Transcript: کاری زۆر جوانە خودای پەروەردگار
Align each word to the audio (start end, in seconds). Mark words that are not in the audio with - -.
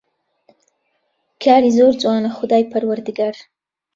کاری 1.43 1.69
زۆر 1.77 1.93
جوانە 2.01 2.29
خودای 2.37 2.69
پەروەردگار 2.71 3.35